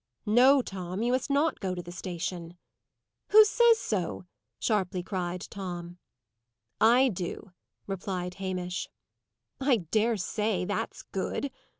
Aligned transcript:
"No, 0.25 0.63
Tom. 0.63 1.03
You 1.03 1.11
must 1.11 1.29
not 1.29 1.59
go 1.59 1.75
to 1.75 1.83
the 1.83 1.91
station." 1.91 2.57
"Who 3.27 3.45
says 3.45 3.77
so?" 3.77 4.25
sharply 4.57 5.03
cried 5.03 5.41
Tom. 5.51 5.99
"I 6.79 7.09
do," 7.09 7.51
replied 7.85 8.33
Hamish. 8.41 8.89
"I 9.59 9.77
dare 9.91 10.17
say! 10.17 10.65
that's 10.65 11.03
good!" 11.03 11.51